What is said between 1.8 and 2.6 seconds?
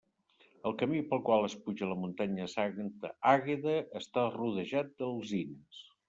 a la muntanya de